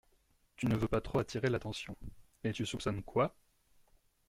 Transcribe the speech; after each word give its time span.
Tu 0.55 0.65
ne 0.65 0.75
veux 0.75 0.87
pas 0.87 0.99
trop 0.99 1.19
attirer 1.19 1.51
l’attention. 1.51 1.95
Et 2.43 2.53
tu 2.53 2.65
soupçonnes 2.65 3.03
quoi? 3.03 3.35